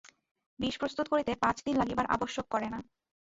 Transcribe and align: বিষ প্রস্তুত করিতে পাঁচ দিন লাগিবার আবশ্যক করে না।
বিষ 0.59 0.75
প্রস্তুত 0.77 1.05
করিতে 1.07 1.31
পাঁচ 1.35 1.57
দিন 1.65 1.75
লাগিবার 1.77 2.05
আবশ্যক 2.05 2.45
করে 2.49 2.67
না। 2.69 2.79